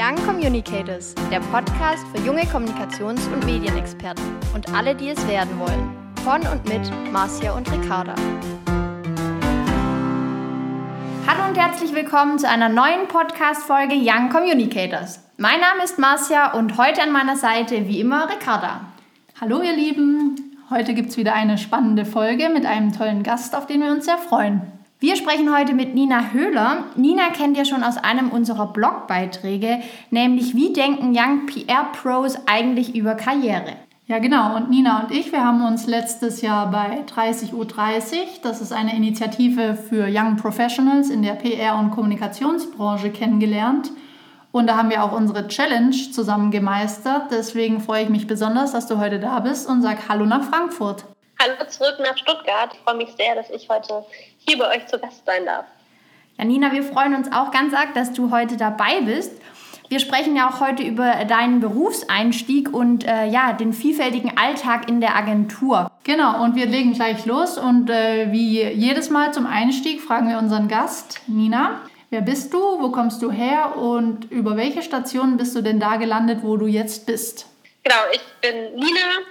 [0.00, 5.94] Young Communicators, der Podcast für junge Kommunikations- und Medienexperten und alle, die es werden wollen.
[6.24, 8.14] Von und mit Marcia und Ricarda.
[11.26, 15.20] Hallo und herzlich willkommen zu einer neuen Podcast-Folge Young Communicators.
[15.36, 18.86] Mein Name ist Marcia und heute an meiner Seite wie immer Ricarda.
[19.38, 23.66] Hallo ihr Lieben, heute gibt es wieder eine spannende Folge mit einem tollen Gast, auf
[23.66, 24.79] den wir uns sehr freuen.
[25.02, 26.84] Wir sprechen heute mit Nina Höhler.
[26.94, 29.78] Nina kennt ihr schon aus einem unserer Blogbeiträge,
[30.10, 33.76] nämlich wie denken Young PR Pros eigentlich über Karriere?
[34.08, 34.56] Ja, genau.
[34.56, 38.74] Und Nina und ich, wir haben uns letztes Jahr bei 30 U 30, das ist
[38.74, 43.92] eine Initiative für Young Professionals in der PR- und Kommunikationsbranche kennengelernt.
[44.52, 47.30] Und da haben wir auch unsere Challenge zusammen gemeistert.
[47.30, 51.06] Deswegen freue ich mich besonders, dass du heute da bist und sag Hallo nach Frankfurt.
[51.42, 52.70] Hallo zurück nach Stuttgart.
[52.74, 54.04] Ich freue mich sehr, dass ich heute
[54.46, 55.64] hier bei euch zu Gast sein darf.
[56.36, 59.40] Janina, wir freuen uns auch ganz arg, dass du heute dabei bist.
[59.88, 65.00] Wir sprechen ja auch heute über deinen Berufseinstieg und äh, ja, den vielfältigen Alltag in
[65.00, 65.90] der Agentur.
[66.04, 67.56] Genau, und wir legen gleich los.
[67.56, 72.58] Und äh, wie jedes Mal zum Einstieg fragen wir unseren Gast, Nina, wer bist du,
[72.58, 76.66] wo kommst du her und über welche Stationen bist du denn da gelandet, wo du
[76.66, 77.46] jetzt bist?
[77.82, 79.24] Genau, ich bin Nina,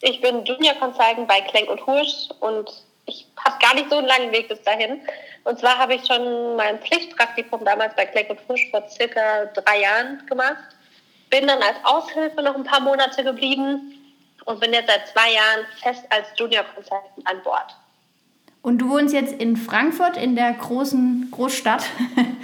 [0.00, 2.70] ich bin Junior Consultant bei Klenk und Hursch und
[3.06, 5.00] ich habe gar nicht so einen langen Weg bis dahin.
[5.44, 9.80] Und zwar habe ich schon mein Pflichtpraktikum damals bei Klenk und Hursch vor circa drei
[9.80, 10.56] Jahren gemacht.
[11.30, 13.94] Bin dann als Aushilfe noch ein paar Monate geblieben
[14.44, 17.74] und bin jetzt seit zwei Jahren fest als Junior Consultant an Bord.
[18.62, 21.84] Und du wohnst jetzt in Frankfurt, in der großen Großstadt?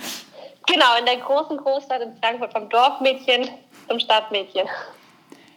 [0.67, 3.49] genau, in der großen Großstadt in Frankfurt, vom Dorfmädchen
[3.89, 4.67] zum Stadtmädchen.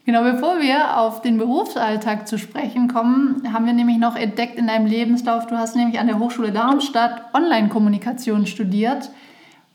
[0.08, 4.68] Genau, bevor wir auf den Berufsalltag zu sprechen kommen, haben wir nämlich noch entdeckt in
[4.68, 9.10] deinem Lebenslauf, du hast nämlich an der Hochschule Darmstadt Online-Kommunikation studiert.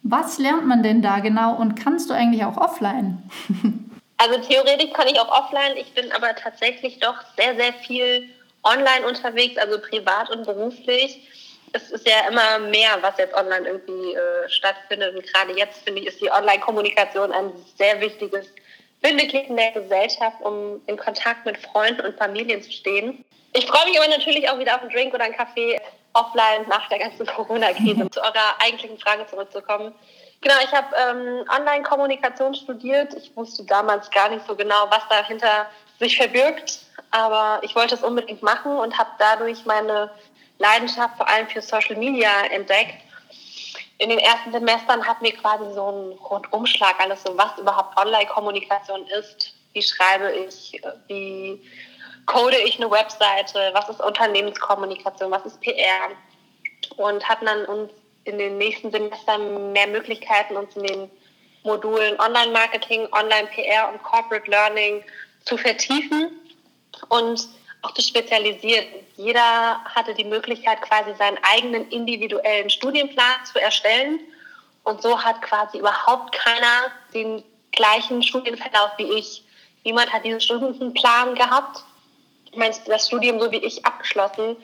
[0.03, 3.23] Was lernt man denn da genau und kannst du eigentlich auch offline?
[4.19, 8.29] Also theoretisch kann ich auch offline, ich bin aber tatsächlich doch sehr, sehr viel
[8.63, 11.29] online unterwegs, also privat und beruflich.
[11.73, 15.17] Es ist ja immer mehr, was jetzt online irgendwie äh, stattfindet.
[15.17, 18.47] Und gerade jetzt, finde ich, ist die Online-Kommunikation ein sehr wichtiges
[19.03, 23.25] Bindeglied in der Gesellschaft, um in Kontakt mit Freunden und Familien zu stehen.
[23.53, 25.79] Ich freue mich aber natürlich auch wieder auf einen Drink oder einen Kaffee
[26.15, 28.09] offline nach der ganzen Corona-Krise.
[28.11, 29.93] zu eurer eigentlichen Frage zurückzukommen.
[30.41, 33.15] Genau, ich habe ähm, Online-Kommunikation studiert.
[33.15, 35.67] Ich wusste damals gar nicht so genau, was dahinter
[35.99, 36.81] sich verbirgt,
[37.11, 40.11] aber ich wollte es unbedingt machen und habe dadurch meine
[40.59, 42.95] Leidenschaft vor allem für Social Media entdeckt
[44.03, 49.07] in den ersten Semestern hatten wir quasi so einen Rundumschlag, alles so, was überhaupt Online-Kommunikation
[49.07, 49.55] ist.
[49.75, 51.63] Wie schreibe ich, wie
[52.27, 56.11] code ich eine Webseite, was ist Unternehmenskommunikation, was ist PR.
[56.97, 57.93] Und hatten dann uns
[58.25, 61.11] in den nächsten Semestern mehr Möglichkeiten, uns in den
[61.63, 65.05] Modulen Online-Marketing, Online-PR und Corporate Learning
[65.45, 66.41] zu vertiefen
[67.09, 67.49] und
[67.83, 68.87] auch zu spezialisieren.
[69.17, 74.21] Jeder hatte die Möglichkeit, quasi seinen eigenen individuellen Studienplan zu erstellen.
[74.85, 79.45] Und so hat quasi überhaupt keiner den gleichen Studienverlauf wie ich.
[79.85, 81.83] Niemand hat diesen Stundenplan gehabt.
[82.51, 84.57] Ich meine, das Studium so wie ich abgeschlossen.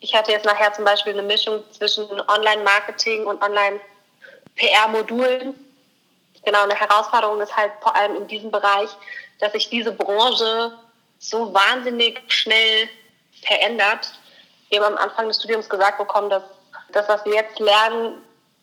[0.00, 5.54] Ich hatte jetzt nachher zum Beispiel eine Mischung zwischen Online-Marketing und Online-PR-Modulen.
[6.44, 8.90] Genau, eine Herausforderung ist halt vor allem in diesem Bereich,
[9.38, 10.76] dass sich diese Branche
[11.24, 12.88] so wahnsinnig schnell
[13.42, 14.12] verändert.
[14.70, 16.42] Wir haben am Anfang des Studiums gesagt bekommen, dass
[16.92, 18.18] das, was wir jetzt lernen,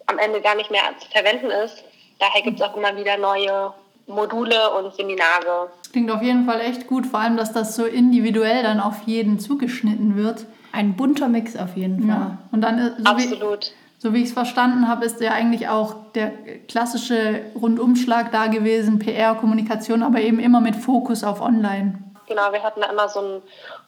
[0.08, 1.84] am Ende gar nicht mehr zu verwenden ist.
[2.20, 3.74] Daher gibt es auch immer wieder neue
[4.08, 5.72] Module und Seminare.
[5.92, 9.40] Klingt auf jeden Fall echt gut, vor allem, dass das so individuell dann auf jeden
[9.40, 10.46] zugeschnitten wird.
[10.72, 12.10] Ein bunter Mix auf jeden Fall.
[12.10, 12.38] Ja.
[12.52, 13.68] Und dann so Absolut.
[13.68, 16.32] Wie, so wie ich es verstanden habe, ist ja eigentlich auch der
[16.68, 22.11] klassische Rundumschlag da gewesen, PR, Kommunikation, aber eben immer mit Fokus auf Online.
[22.32, 23.44] Genau, wir hatten da immer so einen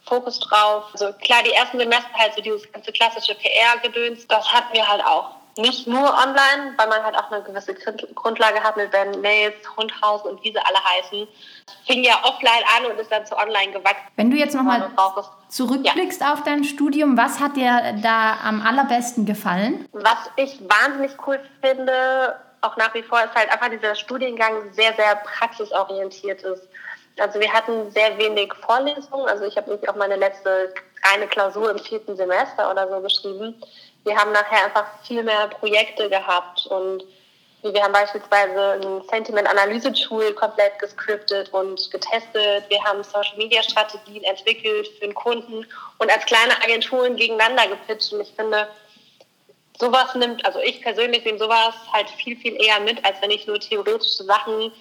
[0.06, 0.84] Fokus drauf.
[0.92, 5.02] Also klar, die ersten Semester halt so dieses ganze klassische PR-Gedöns, das hatten wir halt
[5.06, 5.30] auch.
[5.58, 7.74] Nicht nur online, weil man halt auch eine gewisse
[8.16, 11.26] Grundlage hat mit Ben Mails, Hundhaus und wie sie alle heißen.
[11.88, 14.08] Fing ja offline an und ist dann zu online gewachsen.
[14.18, 14.92] Wenn du jetzt nochmal
[15.48, 16.34] zurückblickst ja.
[16.34, 19.88] auf dein Studium, was hat dir da am allerbesten gefallen?
[19.94, 24.94] Was ich wahnsinnig cool finde, auch nach wie vor, ist halt einfach dieser Studiengang sehr,
[24.96, 26.68] sehr praxisorientiert ist.
[27.20, 29.28] Also wir hatten sehr wenig Vorlesungen.
[29.28, 30.74] Also ich habe irgendwie auch meine letzte
[31.04, 33.62] eine Klausur im vierten Semester oder so geschrieben.
[34.04, 37.04] Wir haben nachher einfach viel mehr Projekte gehabt und
[37.62, 42.66] wir haben beispielsweise ein Sentiment-Analyse-Tool komplett gescriptet und getestet.
[42.68, 45.66] Wir haben Social-Media-Strategien entwickelt für den Kunden
[45.98, 48.12] und als kleine Agenturen gegeneinander gepitcht.
[48.12, 48.68] Und ich finde,
[49.80, 53.48] sowas nimmt, also ich persönlich nehme sowas halt viel, viel eher mit, als wenn ich
[53.48, 54.74] nur theoretische Sachen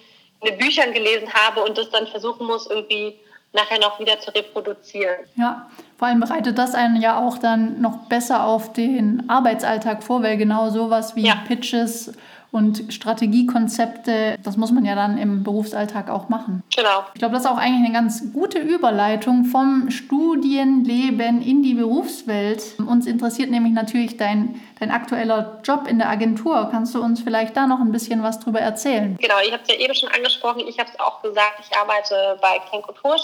[0.45, 3.15] in Büchern gelesen habe und das dann versuchen muss, irgendwie
[3.53, 5.15] nachher noch wieder zu reproduzieren.
[5.35, 10.23] Ja, vor allem bereitet das einen ja auch dann noch besser auf den Arbeitsalltag vor,
[10.23, 11.35] weil genau sowas wie ja.
[11.47, 12.13] Pitches
[12.53, 16.61] und Strategiekonzepte, das muss man ja dann im Berufsalltag auch machen.
[16.75, 17.03] Genau.
[17.15, 22.61] Ich glaube, das ist auch eigentlich eine ganz gute Überleitung vom Studienleben in die Berufswelt.
[22.77, 26.69] Uns interessiert nämlich natürlich dein, dein aktueller Job in der Agentur.
[26.69, 29.17] Kannst du uns vielleicht da noch ein bisschen was drüber erzählen?
[29.19, 30.61] Genau, ich habe es ja eben schon angesprochen.
[30.67, 33.23] Ich habe es auch gesagt, ich arbeite bei Klenk und Hursch.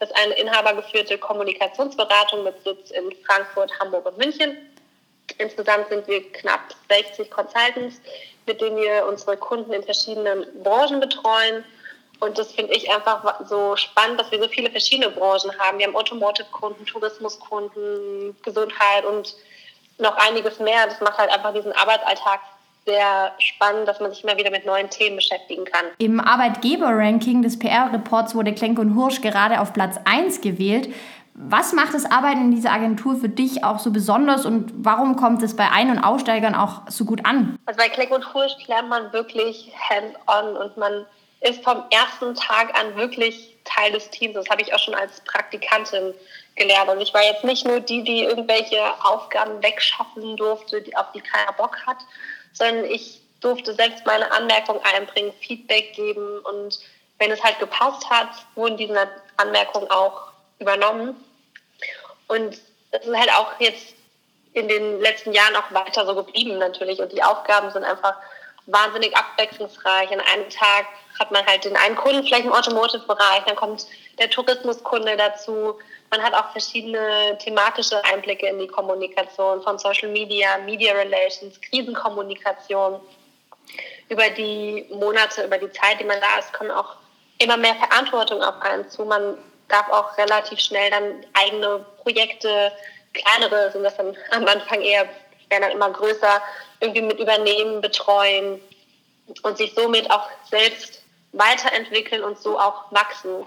[0.00, 4.56] Das ist eine inhabergeführte Kommunikationsberatung mit Sitz in Frankfurt, Hamburg und München.
[5.38, 8.00] Insgesamt sind wir knapp 60 Consultants,
[8.46, 11.64] mit denen wir unsere Kunden in verschiedenen Branchen betreuen.
[12.20, 15.78] Und das finde ich einfach so spannend, dass wir so viele verschiedene Branchen haben.
[15.78, 19.34] Wir haben Automotive-Kunden, Tourismuskunden, Gesundheit und
[19.98, 20.86] noch einiges mehr.
[20.86, 22.40] Das macht halt einfach diesen Arbeitsalltag
[22.86, 25.86] sehr spannend, dass man sich immer wieder mit neuen Themen beschäftigen kann.
[25.98, 30.88] Im Arbeitgeber-Ranking des PR-Reports wurde Klenk und Hursch gerade auf Platz 1 gewählt.
[31.34, 35.42] Was macht das Arbeiten in dieser Agentur für dich auch so besonders und warum kommt
[35.42, 37.58] es bei Ein- und Aussteigern auch so gut an?
[37.66, 41.04] Also bei Kleck und Hursch lernt man wirklich hands-on und man
[41.40, 44.34] ist vom ersten Tag an wirklich Teil des Teams.
[44.34, 46.14] Das habe ich auch schon als Praktikantin
[46.54, 46.88] gelernt.
[46.88, 51.52] Und ich war jetzt nicht nur die, die irgendwelche Aufgaben wegschaffen durfte, auf die keiner
[51.52, 51.98] Bock hat,
[52.52, 56.78] sondern ich durfte selbst meine Anmerkungen einbringen, Feedback geben und
[57.18, 61.16] wenn es halt gepasst hat, wurden diese Anmerkungen auch übernommen.
[62.28, 62.58] Und
[62.90, 63.94] das ist halt auch jetzt
[64.52, 67.00] in den letzten Jahren auch weiter so geblieben natürlich.
[67.00, 68.14] Und die Aufgaben sind einfach
[68.66, 70.10] wahnsinnig abwechslungsreich.
[70.12, 70.86] An einem Tag
[71.18, 73.86] hat man halt den einen Kunden vielleicht im Automotive-Bereich, dann kommt
[74.18, 75.78] der Tourismuskunde dazu.
[76.10, 83.00] Man hat auch verschiedene thematische Einblicke in die Kommunikation von Social Media, Media Relations, Krisenkommunikation.
[84.08, 86.96] Über die Monate, über die Zeit, die man da ist, kommen auch
[87.38, 89.04] immer mehr Verantwortung auf einen zu.
[89.04, 89.38] Man
[89.68, 92.72] darf auch relativ schnell dann eigene Projekte,
[93.12, 95.04] kleinere sind das dann am Anfang eher,
[95.48, 96.42] werden dann immer größer,
[96.80, 98.60] irgendwie mit übernehmen, betreuen
[99.42, 101.02] und sich somit auch selbst
[101.32, 103.46] weiterentwickeln und so auch wachsen.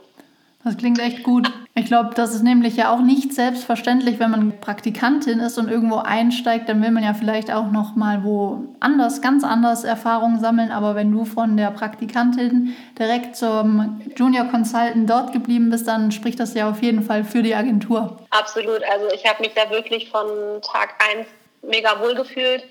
[0.68, 1.50] Das klingt echt gut.
[1.75, 5.96] Ich glaube, das ist nämlich ja auch nicht selbstverständlich, wenn man Praktikantin ist und irgendwo
[6.00, 10.72] einsteigt, dann will man ja vielleicht auch noch mal wo anders, ganz anders Erfahrungen sammeln.
[10.72, 16.42] Aber wenn du von der Praktikantin direkt zum Junior Consultant dort geblieben bist, dann spricht
[16.42, 18.18] das ja auf jeden Fall für die Agentur.
[18.31, 18.81] Absolut.
[18.92, 20.28] Also ich habe mich da wirklich von
[20.62, 21.28] Tag 1
[21.62, 22.66] mega wohl gefühlt.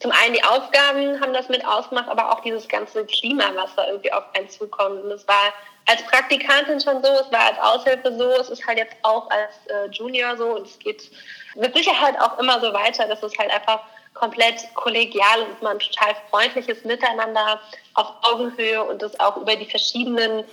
[0.00, 3.86] Zum einen die Aufgaben haben das mit ausgemacht, aber auch dieses ganze Klima, was da
[3.86, 5.04] irgendwie auf einen zukommt.
[5.04, 5.52] Und es war
[5.86, 9.54] als Praktikantin schon so, es war als Aushilfe so, es ist halt jetzt auch als
[9.66, 11.10] äh, Junior so und es geht
[11.54, 13.80] mit Sicherheit auch immer so weiter, dass es halt einfach
[14.14, 17.60] komplett kollegial und man total freundliches Miteinander
[17.94, 20.44] auf Augenhöhe und das auch über die verschiedenen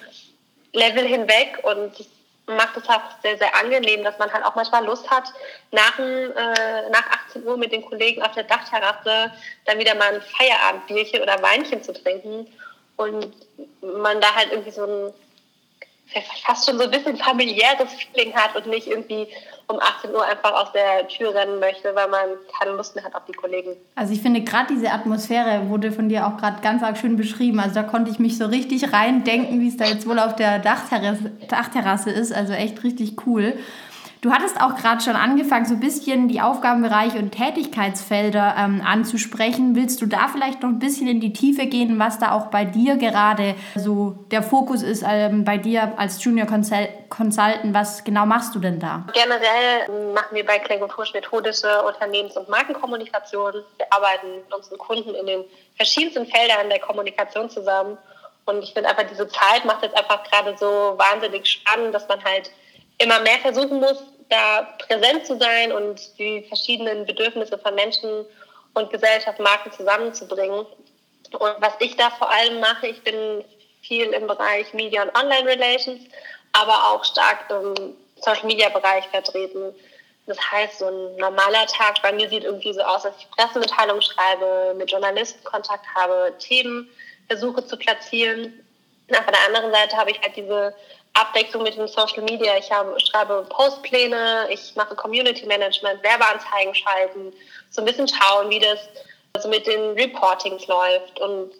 [0.73, 2.07] Level hinweg und das
[2.47, 5.33] macht es halt sehr, sehr angenehm, dass man halt auch manchmal Lust hat,
[5.71, 9.31] nach, äh, nach 18 Uhr mit den Kollegen auf der Dachterrasse
[9.65, 12.47] dann wieder mal ein Feierabendbierchen oder Weinchen zu trinken
[12.95, 13.33] und
[13.81, 15.13] man da halt irgendwie so ein
[16.45, 19.27] fast schon so ein bisschen familiäres Feeling hat und nicht irgendwie
[19.67, 23.13] um 18 Uhr einfach aus der Tür rennen möchte, weil man keine Lust mehr hat
[23.15, 23.75] auf die Kollegen.
[23.95, 27.59] Also ich finde gerade diese Atmosphäre wurde von dir auch gerade ganz arg schön beschrieben.
[27.59, 30.59] Also da konnte ich mich so richtig reindenken, wie es da jetzt wohl auf der
[30.59, 32.31] Dachterrasse, Dachterrasse ist.
[32.33, 33.57] Also echt richtig cool.
[34.21, 39.75] Du hattest auch gerade schon angefangen, so ein bisschen die Aufgabenbereiche und Tätigkeitsfelder ähm, anzusprechen.
[39.75, 42.65] Willst du da vielleicht noch ein bisschen in die Tiefe gehen, was da auch bei
[42.65, 47.73] dir gerade so der Fokus ist, ähm, bei dir als Junior Consultant?
[47.73, 49.05] Was genau machst du denn da?
[49.13, 53.53] Generell machen wir bei Kling Push methodische Unternehmens- und Markenkommunikation.
[53.77, 55.43] Wir arbeiten mit unseren Kunden in den
[55.75, 57.97] verschiedensten Feldern der Kommunikation zusammen.
[58.45, 60.65] Und ich finde einfach, diese Zeit macht jetzt einfach gerade so
[60.97, 62.49] wahnsinnig spannend, dass man halt
[62.97, 68.25] immer mehr versuchen muss, da präsent zu sein und die verschiedenen Bedürfnisse von Menschen
[68.73, 70.65] und Gesellschaft, Marken zusammenzubringen.
[71.31, 73.43] Und was ich da vor allem mache, ich bin
[73.81, 76.01] viel im Bereich Media und Online Relations,
[76.53, 79.73] aber auch stark im Social Media Bereich vertreten.
[80.25, 84.01] Das heißt, so ein normaler Tag bei mir sieht irgendwie so aus, dass ich Pressemitteilungen
[84.01, 86.89] schreibe, mit Journalisten Kontakt habe, Themen
[87.27, 88.65] versuche zu platzieren.
[89.09, 90.73] Auf der anderen Seite habe ich halt diese
[91.17, 92.53] Abwechslung mit dem Social Media.
[92.57, 97.33] Ich habe, schreibe Postpläne, ich mache Community Management, Werbeanzeigen schalten,
[97.69, 98.79] so ein bisschen schauen, wie das
[99.33, 101.19] also mit den Reportings läuft.
[101.19, 101.51] Und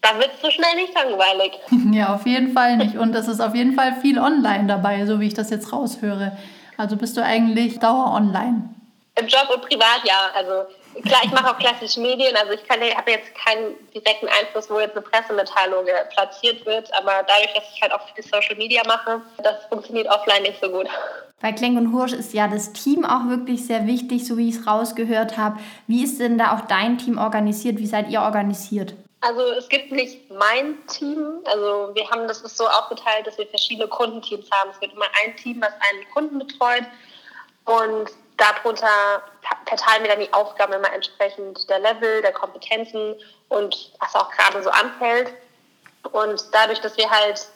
[0.00, 1.52] da wird es so schnell nicht langweilig.
[1.92, 2.96] Ja, auf jeden Fall nicht.
[2.96, 6.36] Und es ist auf jeden Fall viel online dabei, so wie ich das jetzt raushöre.
[6.76, 8.70] Also bist du eigentlich dauer online?
[9.14, 10.30] Im Job und privat ja.
[10.34, 10.64] Also
[11.02, 14.96] klar, ich mache auch klassische Medien, also ich habe jetzt keinen direkten Einfluss, wo jetzt
[14.96, 19.64] eine Pressemitteilung platziert wird, aber dadurch, dass ich halt auch viel Social Media mache, das
[19.68, 20.88] funktioniert offline nicht so gut.
[21.40, 24.56] Bei Klenk und Hursch ist ja das Team auch wirklich sehr wichtig, so wie ich
[24.56, 25.58] es rausgehört habe.
[25.88, 27.78] Wie ist denn da auch dein Team organisiert?
[27.78, 28.94] Wie seid ihr organisiert?
[29.22, 31.40] Also es gibt nicht mein Team.
[31.44, 34.70] Also wir haben das ist so aufgeteilt, dass wir verschiedene Kundenteams haben.
[34.70, 36.84] Es gibt immer ein Team, was einen Kunden betreut
[37.64, 39.22] und darunter
[39.66, 43.14] verteilen wir dann die Aufgaben immer entsprechend der Level, der Kompetenzen
[43.48, 45.32] und was auch gerade so anfällt.
[46.12, 47.46] Und dadurch, dass wir halt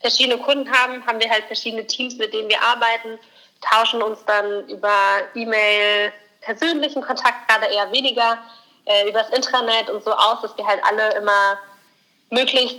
[0.00, 3.18] verschiedene Kunden haben, haben wir halt verschiedene Teams, mit denen wir arbeiten,
[3.60, 8.38] tauschen uns dann über E-Mail, persönlichen Kontakt gerade eher weniger,
[8.84, 11.58] äh, übers Intranet und so aus, dass wir halt alle immer
[12.30, 12.76] möglichst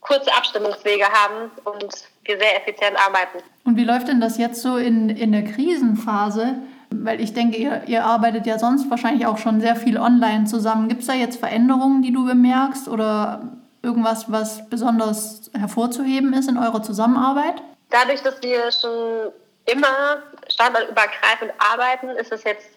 [0.00, 1.92] kurze Abstimmungswege haben und
[2.24, 3.42] wir sehr effizient arbeiten.
[3.64, 6.56] Und wie läuft denn das jetzt so in, in der Krisenphase?
[6.90, 10.88] Weil ich denke, ihr, ihr arbeitet ja sonst wahrscheinlich auch schon sehr viel online zusammen.
[10.88, 13.42] Gibt es da jetzt Veränderungen, die du bemerkst oder
[13.82, 17.62] irgendwas, was besonders hervorzuheben ist in eurer Zusammenarbeit?
[17.90, 19.32] Dadurch, dass wir schon
[19.66, 22.68] immer standardübergreifend arbeiten, ist es jetzt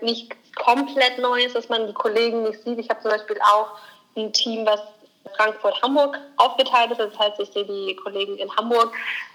[0.00, 2.78] nicht komplett Neues, dass man die Kollegen nicht sieht.
[2.78, 3.78] Ich habe zum Beispiel auch
[4.16, 4.80] ein Team, was
[5.36, 7.00] Frankfurt-Hamburg aufgeteilt ist.
[7.00, 8.92] Das heißt, ich sehe die Kollegen in Hamburg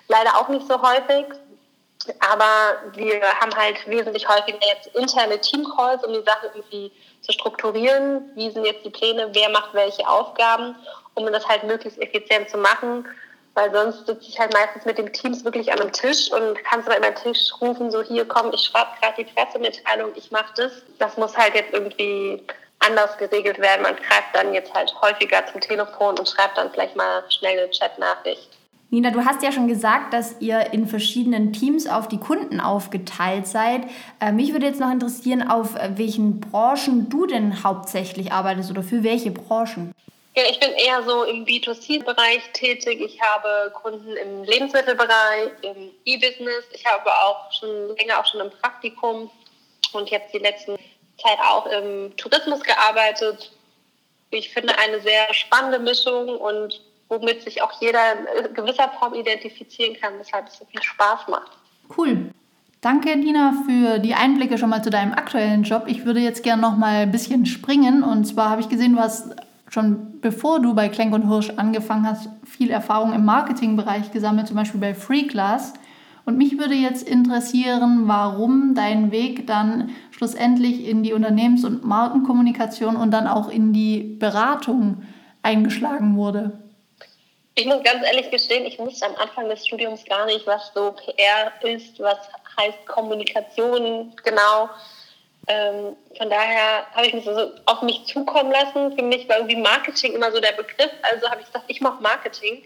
[0.07, 1.25] leider auch nicht so häufig.
[2.31, 6.91] Aber wir haben halt wesentlich häufiger jetzt interne Teamcalls, um die Sache irgendwie
[7.21, 8.31] zu strukturieren.
[8.35, 9.29] Wie sind jetzt die Pläne?
[9.33, 10.75] Wer macht welche Aufgaben?
[11.15, 13.05] Um das halt möglichst effizient zu machen.
[13.55, 16.87] Weil sonst sitze ich halt meistens mit den Teams wirklich an einem Tisch und kannst
[16.87, 20.71] du immer Tisch rufen, so hier komm, ich schreibe gerade die Pressemitteilung, ich mache das.
[20.99, 22.41] Das muss halt jetzt irgendwie
[22.79, 23.83] anders geregelt werden.
[23.83, 27.69] Man greift dann jetzt halt häufiger zum Telefon und schreibt dann vielleicht mal schnell eine
[27.69, 28.49] Chatnachricht.
[28.91, 33.45] Nina, du hast ja schon gesagt, dass ihr in verschiedenen Teams auf die Kunden aufgeteilt
[33.45, 33.83] seid.
[34.19, 39.03] Äh, mich würde jetzt noch interessieren, auf welchen Branchen du denn hauptsächlich arbeitest oder für
[39.03, 39.93] welche Branchen?
[40.35, 43.01] Ja, ich bin eher so im B2C-Bereich tätig.
[43.01, 46.63] Ich habe Kunden im Lebensmittelbereich, im E-Business.
[46.71, 49.29] Ich habe auch schon länger auch schon im Praktikum
[49.93, 50.77] und jetzt die letzten
[51.19, 53.51] Zeit auch im Tourismus gearbeitet.
[54.31, 57.99] Ich finde eine sehr spannende Mischung und womit sich auch jeder
[58.37, 61.51] in gewisser Form identifizieren kann, weshalb es so viel Spaß macht.
[61.97, 62.31] Cool.
[62.81, 65.83] Danke, Dina, für die Einblicke schon mal zu deinem aktuellen Job.
[65.87, 68.03] Ich würde jetzt gerne noch mal ein bisschen springen.
[68.03, 69.35] Und zwar habe ich gesehen, du hast
[69.69, 74.55] schon bevor du bei Klenk und Hirsch angefangen hast, viel Erfahrung im Marketingbereich gesammelt, zum
[74.55, 75.73] Beispiel bei Freeclass.
[76.29, 82.97] Und mich würde jetzt interessieren, warum dein Weg dann schlussendlich in die Unternehmens- und Markenkommunikation
[82.97, 85.01] und dann auch in die Beratung
[85.41, 86.51] eingeschlagen wurde.
[87.55, 90.91] Ich muss ganz ehrlich gestehen, ich wusste am Anfang des Studiums gar nicht, was so
[90.91, 92.19] PR ist, was
[92.59, 94.69] heißt Kommunikation genau.
[95.47, 98.95] Ähm, von daher habe ich mich so auf mich zukommen lassen.
[98.95, 100.91] Für mich war irgendwie Marketing immer so der Begriff.
[101.11, 102.61] Also habe ich gesagt, ich mache Marketing.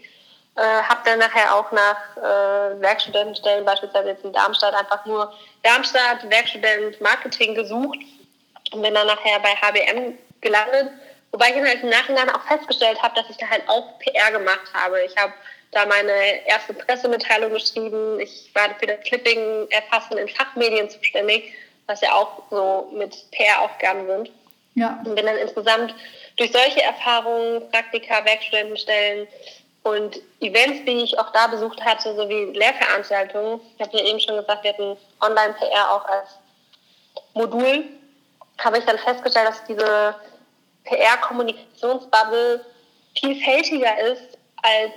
[0.56, 5.32] Äh, habe dann nachher auch nach äh, Werkstudentenstellen, beispielsweise jetzt in Darmstadt, einfach nur
[5.62, 7.98] Darmstadt, Werkstudent, Marketing gesucht
[8.72, 10.90] und bin dann nachher bei HBM gelandet
[11.34, 14.30] Wobei ich dann halt im Nachhinein auch festgestellt habe, dass ich da halt auch PR
[14.30, 15.02] gemacht habe.
[15.02, 15.32] Ich habe
[15.72, 18.20] da meine erste Pressemitteilung geschrieben.
[18.20, 21.52] Ich war für das Clipping erfassen in Fachmedien zuständig,
[21.88, 24.30] was ja auch so mit PR-Aufgaben sind.
[24.76, 25.02] Ja.
[25.04, 25.92] Und bin dann insgesamt
[26.36, 29.26] durch solche Erfahrungen, Praktika, Werkstudentenstellen
[29.84, 34.36] und Events, die ich auch da besucht hatte, sowie Lehrveranstaltungen, ich habe ja eben schon
[34.36, 36.28] gesagt, wir hatten Online-PR auch als
[37.34, 37.84] Modul,
[38.58, 40.14] habe ich dann festgestellt, dass diese
[40.84, 42.64] PR-Kommunikationsbubble
[43.18, 44.92] vielfältiger ist, als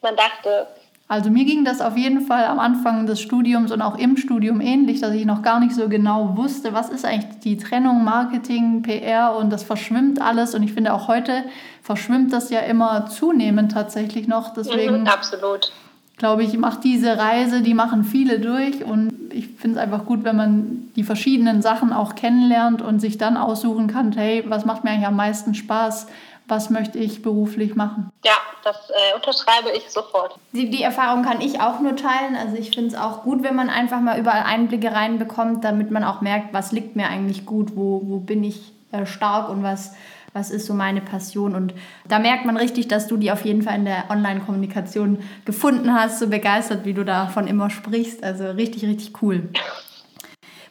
[0.00, 0.66] man dachte.
[1.08, 4.60] Also mir ging das auf jeden Fall am Anfang des Studiums und auch im Studium
[4.62, 8.82] ähnlich, dass ich noch gar nicht so genau wusste, was ist eigentlich die Trennung Marketing,
[8.82, 10.54] PR und das verschwimmt alles.
[10.54, 11.44] Und ich finde auch heute
[11.82, 14.54] verschwimmt das ja immer zunehmend tatsächlich noch.
[14.54, 15.72] Deswegen mhm, absolut.
[16.16, 20.24] Glaube ich, macht diese Reise, die machen viele durch und ich finde es einfach gut,
[20.24, 24.84] wenn man die verschiedenen Sachen auch kennenlernt und sich dann aussuchen kann, hey, was macht
[24.84, 26.06] mir eigentlich am meisten Spaß?
[26.48, 28.10] Was möchte ich beruflich machen?
[28.24, 28.34] Ja,
[28.64, 30.36] das äh, unterschreibe ich sofort.
[30.52, 32.36] Die, die Erfahrung kann ich auch nur teilen.
[32.36, 36.04] Also ich finde es auch gut, wenn man einfach mal überall Einblicke reinbekommt, damit man
[36.04, 39.92] auch merkt, was liegt mir eigentlich gut, wo, wo bin ich äh, stark und was
[40.32, 41.54] was ist so meine Passion.
[41.54, 41.74] Und
[42.08, 46.18] da merkt man richtig, dass du die auf jeden Fall in der Online-Kommunikation gefunden hast,
[46.18, 48.24] so begeistert, wie du davon immer sprichst.
[48.24, 49.48] Also richtig, richtig cool.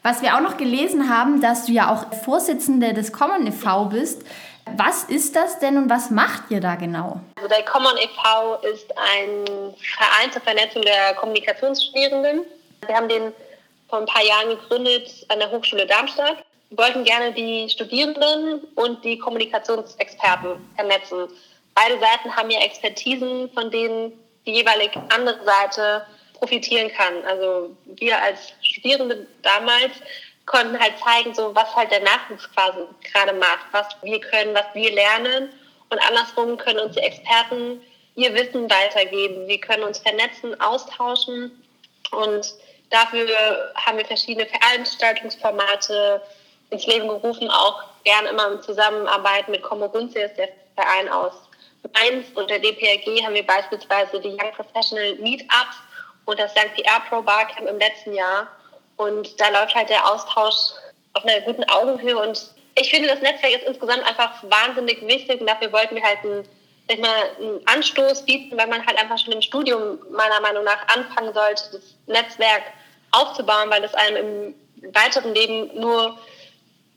[0.04, 3.86] Was wir auch noch gelesen haben, dass du ja auch Vorsitzende des Common e.V.
[3.86, 4.24] bist.
[4.78, 7.20] Was ist das denn und was macht ihr da genau?
[7.36, 8.56] Also der Common e.V.
[8.74, 12.46] ist ein Verein zur Vernetzung der Kommunikationsstudierenden.
[12.86, 13.34] Wir haben den
[13.90, 16.38] vor ein paar Jahren gegründet an der Hochschule Darmstadt
[16.72, 21.28] wollten gerne die Studierenden und die Kommunikationsexperten vernetzen.
[21.76, 24.14] Beide Seiten haben ja Expertisen, von denen
[24.46, 26.06] die jeweilig andere Seite
[26.40, 27.24] profitieren kann.
[27.28, 29.92] Also wir als Studierende damals
[30.46, 32.80] konnten halt zeigen, so was halt der Nachwuchs quasi
[33.12, 35.50] gerade macht, was wir können, was wir lernen.
[35.90, 37.82] Und andersrum können uns die Experten
[38.16, 39.48] ihr Wissen weitergeben.
[39.48, 41.64] Wir können uns vernetzen, austauschen.
[42.12, 42.54] Und
[42.90, 43.28] dafür
[43.76, 46.22] haben wir verschiedene Veranstaltungsformate
[46.70, 51.34] ins Leben gerufen, auch gern immer in Zusammenarbeit mit Comorunzius, der Verein aus
[51.94, 55.78] Mainz und der DPRG haben wir beispielsweise die Young Professional Meetups
[56.26, 58.48] und das Young PR Pro Barcamp im letzten Jahr.
[59.02, 60.74] Und da läuft halt der Austausch
[61.14, 62.18] auf einer guten Augenhöhe.
[62.18, 65.42] Und ich finde, das Netzwerk ist insgesamt einfach wahnsinnig wichtig.
[65.42, 69.34] Und dafür wollten wir halt einen, mal, einen Anstoß bieten, weil man halt einfach schon
[69.34, 72.64] im Studium meiner Meinung nach anfangen sollte, das Netzwerk
[73.12, 76.18] aufzubauen, weil es einem im weiteren Leben nur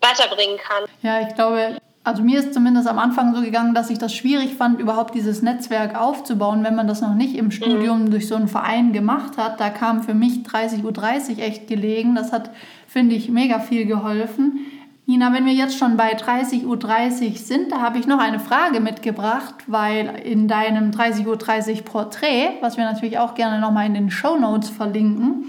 [0.01, 0.85] weiterbringen kann.
[1.03, 4.55] Ja, ich glaube, also mir ist zumindest am Anfang so gegangen, dass ich das schwierig
[4.55, 8.11] fand, überhaupt dieses Netzwerk aufzubauen, wenn man das noch nicht im Studium mhm.
[8.11, 9.59] durch so einen Verein gemacht hat.
[9.59, 12.15] Da kam für mich 30.30 Uhr echt gelegen.
[12.15, 12.51] Das hat,
[12.87, 14.67] finde ich, mega viel geholfen.
[15.07, 18.81] Nina, wenn wir jetzt schon bei 30.30 Uhr sind, da habe ich noch eine Frage
[18.81, 24.11] mitgebracht, weil in deinem 30.30 Uhr Porträt, was wir natürlich auch gerne nochmal in den
[24.11, 25.45] Show Notes verlinken,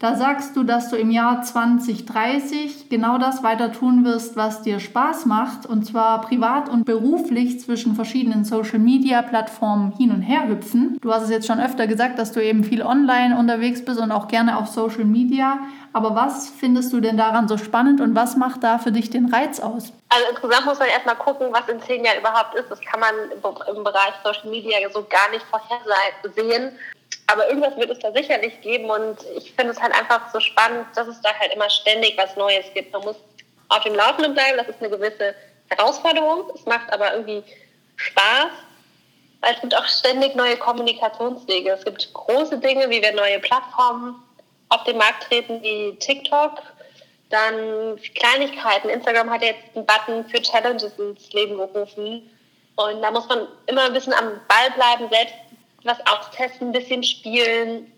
[0.00, 4.80] da sagst du, dass du im Jahr 2030 genau das weiter tun wirst, was dir
[4.80, 10.96] Spaß macht, und zwar privat und beruflich zwischen verschiedenen Social-Media-Plattformen hin und her hüpfen.
[11.02, 14.10] Du hast es jetzt schon öfter gesagt, dass du eben viel online unterwegs bist und
[14.10, 15.58] auch gerne auf Social Media.
[15.92, 19.26] Aber was findest du denn daran so spannend und was macht da für dich den
[19.26, 19.92] Reiz aus?
[20.08, 22.70] Also insgesamt muss man erstmal gucken, was in zehn Jahren überhaupt ist.
[22.70, 23.10] Das kann man
[23.76, 26.72] im Bereich Social Media so gar nicht vorhersehen.
[27.30, 30.86] Aber irgendwas wird es da sicherlich geben und ich finde es halt einfach so spannend,
[30.96, 32.92] dass es da halt immer ständig was Neues gibt.
[32.92, 33.16] Man muss
[33.68, 35.34] auf dem Laufenden bleiben, das ist eine gewisse
[35.68, 36.50] Herausforderung.
[36.54, 37.44] Es macht aber irgendwie
[37.96, 38.50] Spaß,
[39.42, 41.70] weil es gibt auch ständig neue Kommunikationswege.
[41.70, 44.20] Es gibt große Dinge, wie wir neue Plattformen
[44.70, 46.62] auf den Markt treten, wie TikTok.
[47.28, 48.88] Dann Kleinigkeiten.
[48.88, 52.28] Instagram hat jetzt einen Button für Challenges ins Leben gerufen.
[52.74, 55.34] Und da muss man immer ein bisschen am Ball bleiben, selbst
[55.84, 57.90] was austesten, ein bisschen spielen.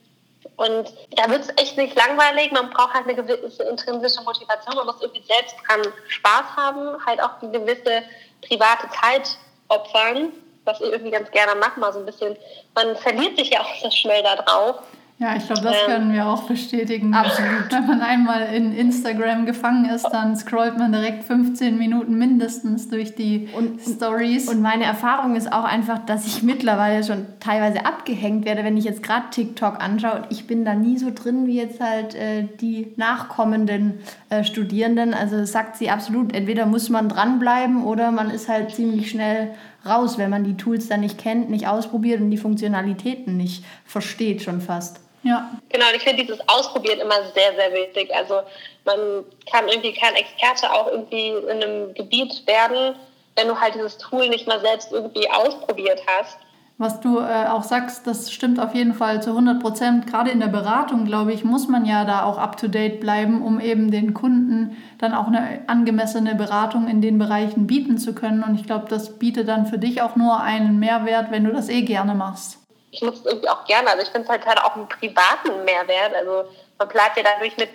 [0.56, 2.52] Und da wird es echt nicht langweilig.
[2.52, 4.74] Man braucht halt eine gewisse intrinsische Motivation.
[4.74, 8.02] Man muss irgendwie selbst dran Spaß haben, halt auch eine gewisse
[8.46, 9.36] private Zeit
[9.68, 10.32] opfern,
[10.64, 12.36] was ich irgendwie ganz gerne mache, mal so ein bisschen.
[12.74, 14.76] Man verliert sich ja auch so schnell da drauf.
[15.22, 17.14] Ja, ich glaube, das ähm, können wir auch bestätigen.
[17.14, 17.70] Absolut.
[17.70, 23.14] Wenn man einmal in Instagram gefangen ist, dann scrollt man direkt 15 Minuten mindestens durch
[23.14, 24.48] die und, Stories.
[24.48, 28.82] Und meine Erfahrung ist auch einfach, dass ich mittlerweile schon teilweise abgehängt werde, wenn ich
[28.82, 30.22] jetzt gerade TikTok anschaue.
[30.22, 35.14] Und ich bin da nie so drin wie jetzt halt äh, die nachkommenden äh, Studierenden.
[35.14, 39.54] Also sagt sie absolut, entweder muss man dranbleiben oder man ist halt ziemlich schnell
[39.86, 44.42] raus, wenn man die Tools dann nicht kennt, nicht ausprobiert und die Funktionalitäten nicht versteht
[44.42, 44.98] schon fast.
[45.22, 45.50] Ja.
[45.68, 48.14] Genau, ich finde dieses Ausprobieren immer sehr, sehr wichtig.
[48.14, 48.42] Also
[48.84, 52.96] man kann irgendwie kein Experte auch irgendwie in einem Gebiet werden,
[53.36, 56.38] wenn du halt dieses Tool nicht mal selbst irgendwie ausprobiert hast.
[56.78, 60.06] Was du äh, auch sagst, das stimmt auf jeden Fall zu 100 Prozent.
[60.08, 63.92] Gerade in der Beratung, glaube ich, muss man ja da auch up-to-date bleiben, um eben
[63.92, 68.42] den Kunden dann auch eine angemessene Beratung in den Bereichen bieten zu können.
[68.42, 71.68] Und ich glaube, das bietet dann für dich auch nur einen Mehrwert, wenn du das
[71.68, 72.61] eh gerne machst
[72.92, 73.90] ich nutze es irgendwie auch gerne.
[73.90, 76.14] Also ich finde es halt, halt auch einen privaten Mehrwert.
[76.14, 76.44] Also
[76.78, 77.70] man bleibt ja dadurch mit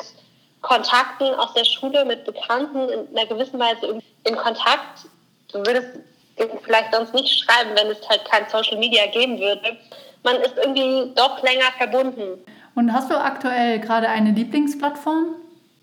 [0.62, 5.06] Kontakten aus der Schule, mit Bekannten in einer gewissen Weise in Kontakt.
[5.52, 6.00] Du würdest
[6.64, 9.78] vielleicht sonst nicht schreiben, wenn es halt kein Social Media geben würde.
[10.24, 12.44] Man ist irgendwie doch länger verbunden.
[12.76, 15.36] Und hast du aktuell gerade eine Lieblingsplattform?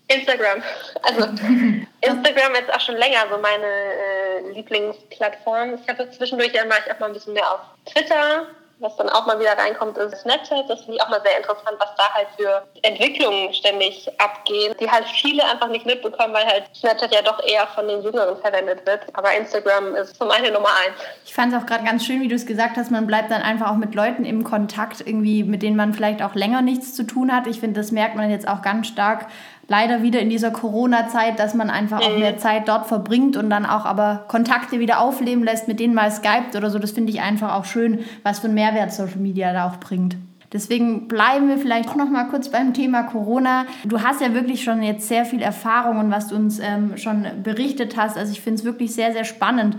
[0.07, 0.63] Instagram.
[1.01, 1.23] Also
[2.01, 5.73] Instagram ist auch schon länger so meine äh, Lieblingsplattform.
[5.81, 8.47] Ich habe zwischendurch ja mal, ich auch mal ein bisschen mehr auf Twitter
[8.79, 10.69] was dann auch mal wieder reinkommt, ist Snapchat.
[10.69, 14.89] Das finde ich auch mal sehr interessant, was da halt für Entwicklungen ständig abgehen, die
[14.89, 18.85] halt viele einfach nicht mitbekommen, weil halt Snapchat ja doch eher von den Jüngeren verwendet
[18.85, 19.01] wird.
[19.13, 20.97] Aber Instagram ist so meine Nummer eins.
[21.25, 23.41] Ich fand es auch gerade ganz schön, wie du es gesagt hast, man bleibt dann
[23.41, 27.03] einfach auch mit Leuten im Kontakt, irgendwie, mit denen man vielleicht auch länger nichts zu
[27.03, 27.47] tun hat.
[27.47, 29.27] Ich finde, das merkt man jetzt auch ganz stark
[29.67, 33.65] leider wieder in dieser Corona-Zeit, dass man einfach auch mehr Zeit dort verbringt und dann
[33.65, 36.79] auch aber Kontakte wieder aufleben lässt, mit denen mal skypt oder so.
[36.79, 40.15] Das finde ich einfach auch schön, was für einen Mehrwert Social Media da auch bringt.
[40.53, 43.65] Deswegen bleiben wir vielleicht auch noch mal kurz beim Thema Corona.
[43.83, 47.25] Du hast ja wirklich schon jetzt sehr viel Erfahrung und was du uns ähm, schon
[47.43, 48.17] berichtet hast.
[48.17, 49.75] Also ich finde es wirklich sehr, sehr spannend.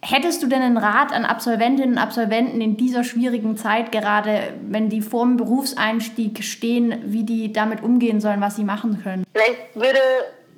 [0.00, 4.88] Hättest du denn einen Rat an Absolventinnen und Absolventen in dieser schwierigen Zeit, gerade wenn
[4.88, 9.24] die vor dem Berufseinstieg stehen, wie die damit umgehen sollen, was sie machen können?
[9.32, 10.00] Vielleicht würde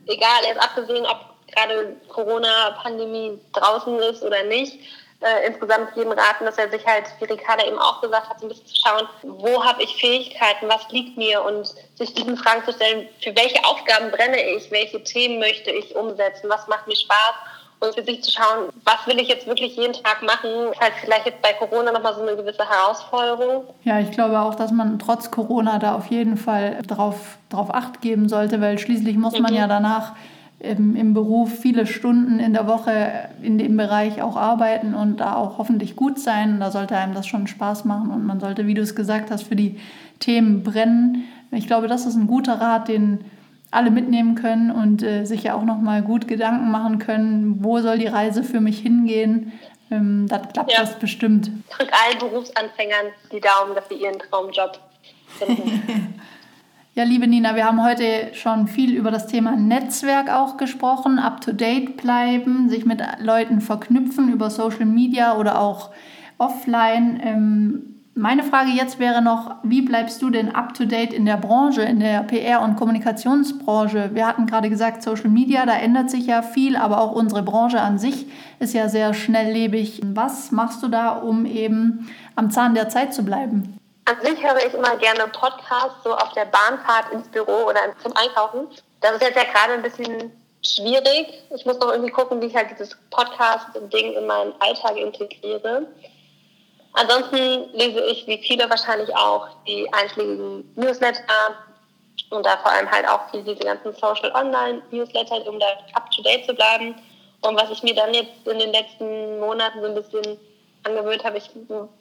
[0.06, 1.18] egal, jetzt abgesehen, ob
[1.52, 4.78] gerade Corona-Pandemie draußen ist oder nicht,
[5.20, 8.46] äh, insgesamt jedem raten, dass er sich halt, wie Ricarda eben auch gesagt hat, so
[8.46, 11.42] ein bisschen zu schauen, wo habe ich Fähigkeiten, was liegt mir?
[11.42, 15.94] Und sich diesen Fragen zu stellen, für welche Aufgaben brenne ich, welche Themen möchte ich
[15.94, 17.34] umsetzen, was macht mir Spaß
[17.80, 20.92] und für sich zu schauen, was will ich jetzt wirklich jeden Tag machen, ist halt
[21.02, 23.64] vielleicht jetzt bei Corona nochmal so eine gewisse Herausforderung.
[23.84, 28.00] Ja, ich glaube auch, dass man trotz Corona da auf jeden Fall drauf, drauf Acht
[28.00, 29.58] geben sollte, weil schließlich muss man mhm.
[29.58, 30.12] ja danach
[30.58, 35.34] im, im Beruf viele Stunden in der Woche in dem Bereich auch arbeiten und da
[35.34, 36.60] auch hoffentlich gut sein.
[36.60, 39.44] Da sollte einem das schon Spaß machen und man sollte, wie du es gesagt hast,
[39.44, 39.80] für die
[40.18, 41.24] Themen brennen.
[41.50, 43.24] Ich glaube, das ist ein guter Rat, den
[43.70, 47.98] alle mitnehmen können und äh, sich ja auch nochmal gut Gedanken machen können, wo soll
[47.98, 49.52] die Reise für mich hingehen.
[49.90, 50.80] Ähm, das klappt ja.
[50.80, 51.50] das bestimmt.
[51.68, 54.78] Ich drücke allen Berufsanfängern die Daumen, dass sie ihren Traumjob
[55.38, 56.14] finden.
[56.96, 61.96] Ja, liebe Nina, wir haben heute schon viel über das Thema Netzwerk auch gesprochen, up-to-date
[61.96, 65.90] bleiben, sich mit Leuten verknüpfen über Social Media oder auch
[66.36, 67.20] offline.
[67.22, 72.00] Ähm, meine Frage jetzt wäre noch, wie bleibst du denn up-to-date in der Branche, in
[72.00, 74.10] der PR- und Kommunikationsbranche?
[74.12, 77.80] Wir hatten gerade gesagt, Social Media, da ändert sich ja viel, aber auch unsere Branche
[77.80, 78.26] an sich
[78.58, 80.02] ist ja sehr schnelllebig.
[80.04, 83.78] Was machst du da, um eben am Zahn der Zeit zu bleiben?
[84.04, 88.12] An sich höre ich immer gerne Podcasts, so auf der Bahnfahrt ins Büro oder zum
[88.16, 88.66] Einkaufen.
[89.00, 90.30] Das ist jetzt ja gerade ein bisschen
[90.62, 91.42] schwierig.
[91.56, 95.86] Ich muss noch irgendwie gucken, wie ich halt dieses Podcast-Ding in meinen Alltag integriere.
[96.92, 101.54] Ansonsten lese ich, wie viele wahrscheinlich auch, die einschlägigen Newsletter
[102.30, 106.10] und da vor allem halt auch viel diese ganzen Social Online Newsletter, um da up
[106.10, 106.94] to date zu bleiben.
[107.42, 110.38] Und was ich mir dann jetzt in den letzten Monaten so ein bisschen
[110.82, 111.50] angewöhnt habe, ich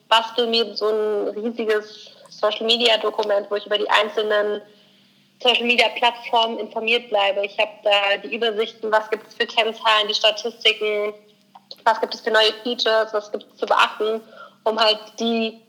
[0.08, 4.62] bastel mir so ein riesiges Social Media Dokument, wo ich über die einzelnen
[5.42, 7.46] Social Media Plattformen informiert bleibe.
[7.46, 11.14] Ich habe da die Übersichten, was gibt es für Kennzahlen, die Statistiken,
[11.86, 14.22] was gibt es für neue Features, was gibt es zu beachten,
[14.64, 15.62] um halt die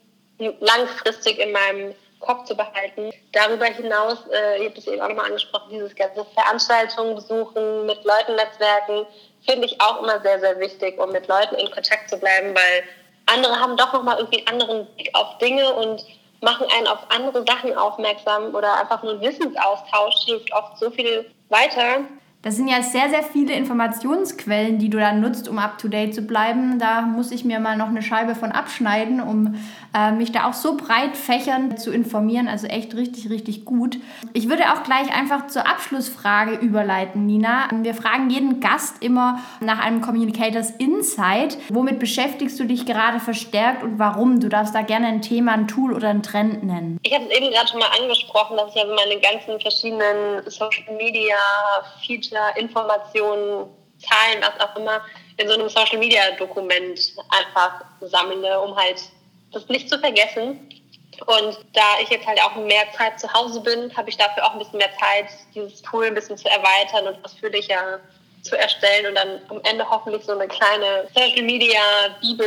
[0.61, 3.11] langfristig in meinem Kopf zu behalten.
[3.33, 8.05] Darüber hinaus, äh, ich habe es eben auch nochmal angesprochen, dieses ganze Veranstaltungen besuchen, mit
[8.05, 9.07] Leuten netzwerken,
[9.46, 12.85] finde ich auch immer sehr, sehr wichtig, um mit Leuten in Kontakt zu bleiben, weil
[13.26, 16.05] andere haben doch nochmal irgendwie einen anderen Blick auf Dinge und
[16.42, 22.00] machen einen auf andere Sachen aufmerksam oder einfach nur Wissensaustausch hilft oft so viel weiter.
[22.42, 26.79] Das sind ja sehr, sehr viele Informationsquellen, die du dann nutzt, um up-to-date zu bleiben.
[26.79, 29.57] Da muss ich mir mal noch eine Scheibe von abschneiden, um
[29.94, 32.48] äh, mich da auch so breit fächern zu informieren.
[32.48, 33.98] Also echt richtig, richtig gut.
[34.33, 37.68] Ich würde auch gleich einfach zur Abschlussfrage überleiten, Nina.
[37.72, 41.59] Wir fragen jeden Gast immer nach einem Communicators Insight.
[41.68, 44.40] Womit beschäftigst du dich gerade verstärkt und warum?
[44.40, 46.98] Du darfst da gerne ein Thema, ein Tool oder einen Trend nennen.
[47.03, 50.94] Ich habe es eben gerade schon mal angesprochen, dass ich also meine ganzen verschiedenen Social
[50.96, 51.37] Media
[52.07, 53.66] Feature, Informationen,
[53.98, 55.03] Zahlen, was auch immer,
[55.37, 56.98] in so einem Social Media Dokument
[57.29, 59.00] einfach sammle, um halt
[59.53, 60.59] das nicht zu vergessen.
[61.27, 64.53] Und da ich jetzt halt auch mehr Zeit zu Hause bin, habe ich dafür auch
[64.53, 68.01] ein bisschen mehr Zeit, dieses Tool ein bisschen zu erweitern und ausführlicher
[68.43, 71.79] zu erstellen und dann am Ende hoffentlich so eine kleine Social Media
[72.23, 72.47] Bibel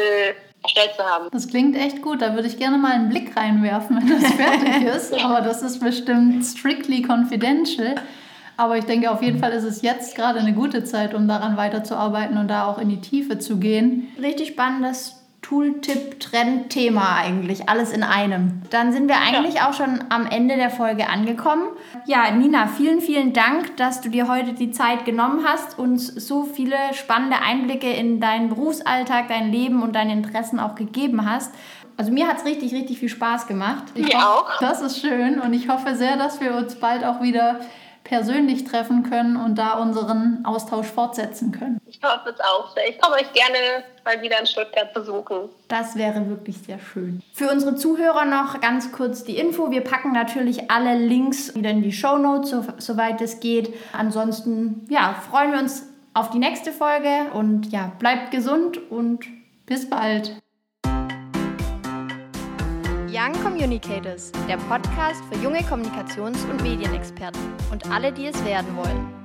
[0.63, 1.27] erstellt zu haben.
[1.31, 2.21] Das klingt echt gut.
[2.21, 5.13] Da würde ich gerne mal einen Blick reinwerfen, wenn das fertig ist.
[5.13, 7.95] Aber das ist bestimmt strictly confidential.
[8.55, 11.57] Aber ich denke, auf jeden Fall ist es jetzt gerade eine gute Zeit, um daran
[11.57, 14.07] weiterzuarbeiten und da auch in die Tiefe zu gehen.
[14.19, 18.61] Richtig spannendes Tooltip, Trend, Thema eigentlich, alles in einem.
[18.71, 19.69] Dann sind wir eigentlich ja.
[19.69, 21.67] auch schon am Ende der Folge angekommen.
[22.07, 26.43] Ja, Nina, vielen, vielen Dank, dass du dir heute die Zeit genommen hast, uns so
[26.45, 31.53] viele spannende Einblicke in deinen Berufsalltag, dein Leben und deine Interessen auch gegeben hast.
[31.97, 33.83] Also mir hat es richtig, richtig viel Spaß gemacht.
[33.93, 34.59] Ich mir auch.
[34.59, 37.59] Das ist schön und ich hoffe sehr, dass wir uns bald auch wieder
[38.03, 41.79] persönlich treffen können und da unseren Austausch fortsetzen können.
[41.85, 42.75] Ich hoffe es auch.
[42.87, 45.49] Ich komme euch gerne mal wieder in Stuttgart besuchen.
[45.69, 47.21] Das wäre wirklich sehr schön.
[47.33, 49.71] Für unsere Zuhörer noch ganz kurz die Info.
[49.71, 53.73] Wir packen natürlich alle Links wieder in die Show Notes, so, soweit es geht.
[53.93, 59.25] Ansonsten ja, freuen wir uns auf die nächste Folge und ja, bleibt gesund und
[59.65, 60.42] bis bald.
[63.15, 69.22] Young Communicators, der Podcast für junge Kommunikations- und Medienexperten und alle, die es werden wollen.